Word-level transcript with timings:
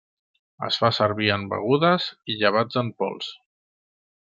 Es 0.67 0.79
fa 0.83 0.89
servir 0.99 1.29
en 1.35 1.43
begudes 1.51 2.09
i 2.35 2.39
llevats 2.41 2.81
en 2.83 2.91
pols. 3.03 3.31